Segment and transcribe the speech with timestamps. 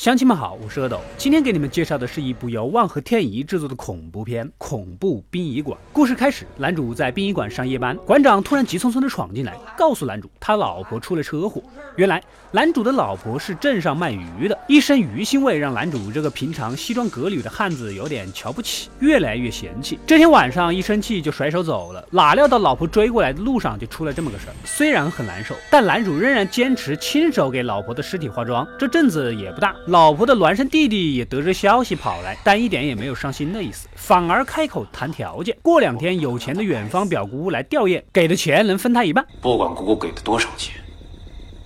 [0.00, 5.78] 乡亲们好，我是阿斗，今天给你们介绍的是一部由万和天宜制作的恐怖片《恐怖殡仪馆》。
[5.92, 11.62] 故事开始，男主在殡仪馆上夜班，馆长突然急匆匆的闯进来，告诉男主他老婆出了车祸。
[11.96, 19.98] 原来男主的老婆是镇上卖鱼的，一身鱼腥味让男主这个平常西装革履的汉子有点瞧不起，越来越嫌弃。
[20.06, 24.54] 这天晚上一生气就甩手走了，哪料到老婆追过来的路上就出了这么个事儿。
[24.64, 28.66] 虽然很难受，但男主仍然坚持亲手给老婆的尸体化妆。
[28.78, 29.76] 这阵子也不大。
[29.90, 35.56] 老婆的孪生弟弟也得知消息跑来，但一点也没有伤心的意思，反而开口谈条件。
[35.62, 39.26] 过两天有钱的远方表姑来吊唁，给的钱能分他一半。
[39.40, 40.76] 不管姑姑给的多少钱，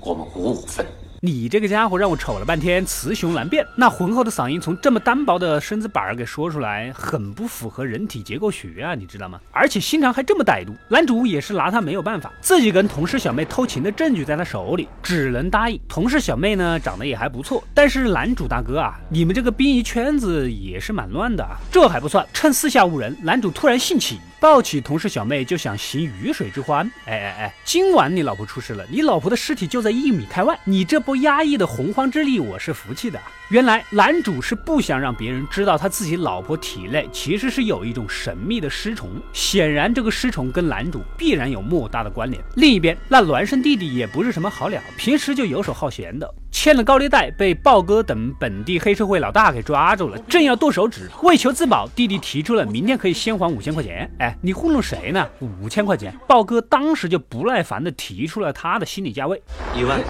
[0.00, 0.87] 我们五五分。
[1.24, 3.66] 你这个家伙让我瞅了半天，雌雄难辨。
[3.77, 9.41] 那浑厚的嗓音从这么单薄的身子板儿给说出来，很不符合人体结构学啊，你知道吗？
[9.50, 15.80] 而且心肠还这么歹毒，男主也是拿他没有办法，自己跟同事小妹偷情的证据在他手里，只能答应。
[15.88, 21.56] 同事小妹呢，长得也还不错，但是男主大哥啊，你们这个殡仪圈子也是蛮乱的啊。
[21.72, 24.19] 这还不算，趁四下无人，男主突然兴起。
[24.45, 33.19] 抱起同事小妹就想行鱼水之欢，哎哎哎，今晚你老婆出事了，你老婆的尸体就在一米开外，你这波压抑的洪荒之力我是服气的。
[33.48, 42.45] 原来男主是不想让别人知道他自己老婆体内其实是有一种神秘的尸虫，显然这个尸虫跟男主必然有莫大的关联。
[42.56, 46.34] 另一边，那孪生弟弟也不是什么好鸟，平时就游手好闲的。
[46.65, 51.11] 欠了高利贷，被豹哥等本地黑社会老大给抓住了，正要剁手指。
[51.23, 54.11] 为求自保，弟弟提出了明天可以先还五千块钱。
[54.19, 55.29] 哎，你糊弄谁呢？
[55.41, 59.43] 五千块钱，豹哥当时就不耐烦的提出了他的心理价位：
[59.77, 60.01] 一万，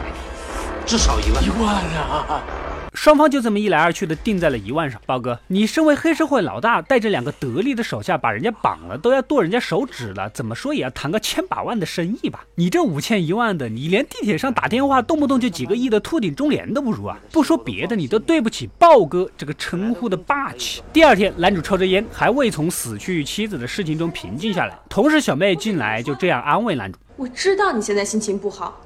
[0.86, 1.42] 至少一万。
[1.42, 2.41] 一万啊！
[2.94, 5.00] 双方就这么一来二去的定在了一万上。
[5.04, 12.44] 豹哥，你身为黑社会老大，带着两个得力的手下把人家绑了，都要剁人家手指了，怎么说也要谈个千把万的生意吧？
[12.54, 17.18] 你这五千一万的，你连地铁上打电话动不动就几个亿的秃顶中年都不如啊！
[17.32, 20.80] 不说别的，你都对不起豹哥这个称呼的霸气。
[20.92, 24.78] 第二天，男主抽着烟，还未从死去妻子的事情中平静下来。
[24.88, 28.80] 同事小妹进来就这样安慰男主：“我知道你现在心情不好，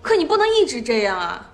[0.00, 1.46] 可你不能一直这样啊。”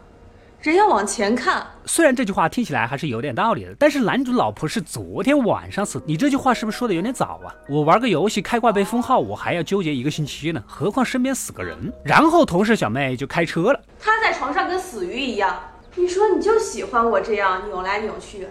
[0.66, 7.54] 人要往前看，虽然这句话听起来还是有点道理的，但是男主老婆是昨天晚上死，你这句话是不是说的有点早啊？
[7.68, 11.92] 我玩个游戏开挂被封号，我还要纠结一个星期呢，何况身边死个人。
[12.04, 15.56] 然后同事小妹就开车了，她在床上跟死鱼一样。
[15.94, 18.48] 你说你就喜欢我这样扭来扭去，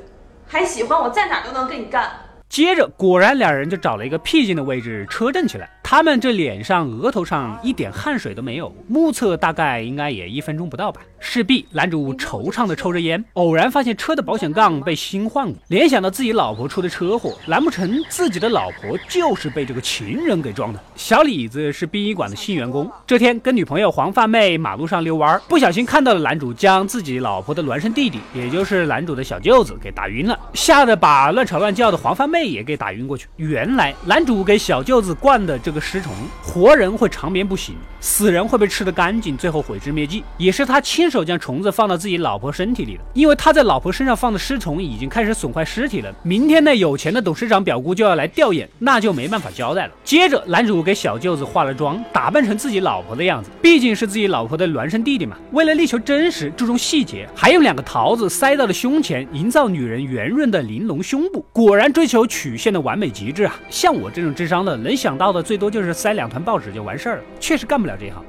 [0.48, 2.10] 还喜欢我在哪都能跟你干。
[2.48, 5.70] 接着果然两人就找了一个僻静的位置车震起来。
[5.88, 11.00] 他们这脸上、额头上一点汗水都没有，目测大概应该也一分钟不到吧。
[11.20, 20.80] 势必男主惆怅的抽着烟，偶然发现车的保险杠被新换过，联想到自己老婆出的车祸，难不成自己的老婆就是被这个情人给撞的？
[20.96, 33.28] 小李子是殡仪馆的新员工，这天跟女朋友黄发妹马路上遛弯，不小心看到了男主将自己老婆的孪生弟弟，也就是男主的小舅子给打晕了，吓得把乱吵乱叫的黄发妹也给打晕过去。
[33.36, 35.86] 原来男主给小舅子灌的这个。
[35.86, 40.24] 尸虫，活人会长眠不醒，死人会被吃得干净，最后毁尸灭迹。
[40.36, 46.12] 也是他亲手将虫子放到自己老婆身体里的，因为他在老婆身上放的尸虫已经开始损坏尸体了。
[46.24, 49.92] 明天那有钱的董事长表姑就要来吊唁，那就没办法交代了。
[50.04, 55.38] 接着，男主给小舅子化了妆，打扮成自己老婆的样子，毕竟是自己老婆的孪生弟弟嘛。
[55.52, 61.46] 为了力求真实，注重细节，还用两个桃子塞到了胸前，营造女人圆润的玲珑胸部。
[61.54, 63.56] 果然追求曲线的完美极致啊！
[63.70, 65.65] 像我这种智商的，能想到的最多。
[65.70, 68.24] 就是塞两团报纸就完事儿了，确实干不了这一行。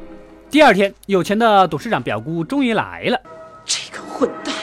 [0.49, 3.21] 第二天，有钱的董事长表姑终于来了。
[3.65, 4.55] 这个混蛋，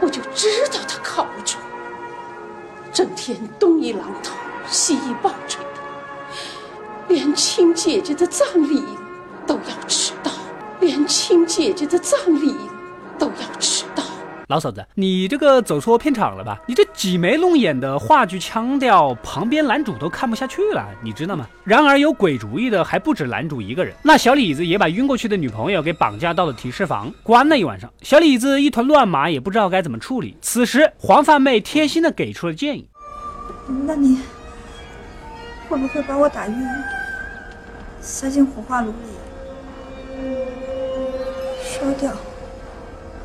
[0.00, 1.58] 我就知道他靠不住，
[2.92, 4.34] 整天东一榔头
[4.68, 5.80] 西一棒槌的，
[7.08, 8.84] 连亲姐姐的葬礼
[9.44, 10.30] 都要迟到，
[10.78, 12.54] 连亲姐姐的葬礼
[13.18, 13.73] 都要迟。
[14.48, 16.60] 老嫂子，你这个走错片场了吧？
[16.66, 21.48] 你这挤眉弄眼的话剧腔调，旁边男主都看不下去了，你知道吗？
[21.64, 27.90] 然而有鬼主意的还不止男主一个人，那小李子也把晕过去的女朋友给绑架到了提示房，关了一晚上。
[28.02, 30.36] 小李子一团乱麻，也不知道该怎么处理。
[30.42, 32.86] 此时黄发妹贴心的给出了建议：
[33.86, 34.20] 那你
[35.70, 36.54] 会不会把我打晕，
[37.98, 38.94] 塞进火化炉里
[41.62, 42.12] 烧掉？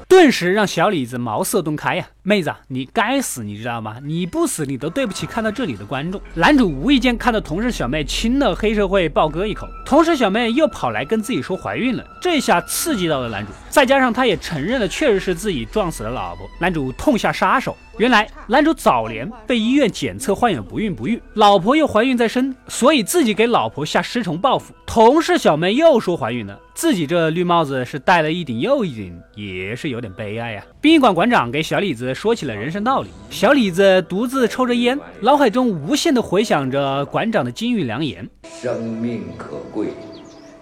[0.10, 2.10] 顿时让小李子茅塞顿开呀！
[2.22, 3.96] 妹子，你该死，你知道吗？
[4.04, 6.20] 你不死，你都对不起看到这里的观众。
[6.34, 13.54] 男主无意间看到同事小妹亲了黑社会豹哥一口，同事小妹又跑来跟自己说怀孕了，这下刺激到了男主。
[13.70, 17.76] 再加上他也承认了，确实是自己撞死了老婆，男主痛下杀手。
[17.98, 24.74] 原来男主早年被医院检测患有不孕不育，老婆又怀孕在身，所以自己给老婆下尸虫报复。
[24.86, 30.64] 同事小妹又说怀孕了，自己这绿帽子是戴了一顶又一顶，也是有点悲哀呀。
[30.80, 38.30] 殡仪馆馆长给小李子说起了人生道理，小李子独自抽着烟，脑海中无限的回想着馆长的金玉良言：
[38.62, 39.90] 生命可贵，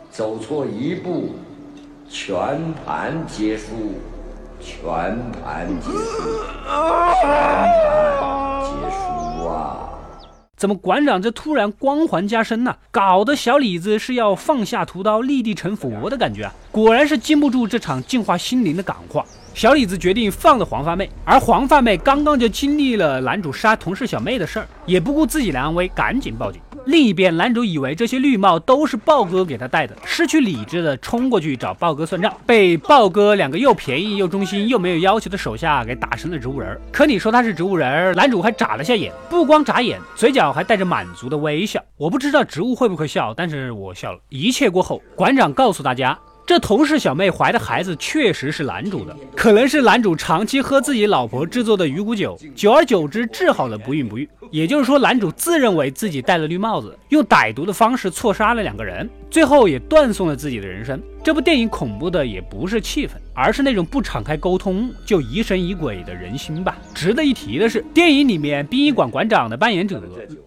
[0.10, 1.36] 走错一步，
[2.10, 3.94] 全盘皆输。
[4.60, 4.90] 全
[5.32, 6.24] 盘皆输，
[6.66, 9.88] 全盘皆输啊！
[10.58, 12.76] 怎么馆长这突然光环加身呢？
[12.90, 16.54] 搞得小李子是要放下屠刀立地成佛的感觉啊！
[16.72, 19.24] 果然是经不住这场净化心灵的感化。
[19.58, 26.62] 小李子决定放了黄发妹，而黄发妹刚刚就经历了男主杀同事小妹的事儿，也不顾自己的安危，赶紧报警。
[26.86, 36.80] 另一边，男主以为这些绿帽都是豹哥给他戴的，失去理智的冲过去找豹哥算账，被豹哥两个又便宜又忠心又没有要求的手下给打成了植物人。
[36.92, 41.84] 可你说他是植物人，男主还眨了下眼，不光眨眼，嘴角还带着满足的微笑。
[41.98, 44.20] 我不知道植物会不会笑，但是我笑了。
[44.30, 46.16] 一切过后，馆长告诉大家。
[46.48, 54.28] 这同事小妹怀的孩子确实是男主的，可能是男主长期喝自己老婆制作的鱼骨酒，久而久之治好了不孕不育。
[54.50, 61.02] 也就是说，男主自认为自己戴了绿帽子，用歹毒的方式错杀了两个人，最后也断送了自己的人生。
[61.24, 66.78] 这部电影恐怖的也不是气氛，而是那种不敞开沟通就疑神疑鬼的人心吧。
[66.96, 70.02] 值得一提的是，电影里面殡仪馆馆长的扮演者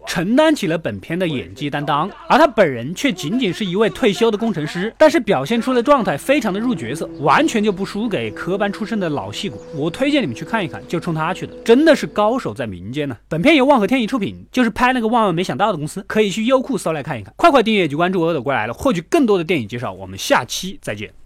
[0.07, 9.61] 承担起了本片的演技担当，而他本人却仅仅是一位退休的工程师，但是表现出的状态非常的入角色，完全就不输给科班出身的老戏骨。
[9.75, 13.15] 我推荐你们去看一看，就冲他去的，真的是高手在民间呢。
[13.29, 17.31] 本片由万和天宜出品，就是拍那个万万没想到的公司，可以去优酷搜来看一看。
[17.37, 19.91] 快快订阅及关注，耳朵过来获取更多的电影介绍。
[19.91, 20.77] 我们下期。
[20.81, 21.20] 再见。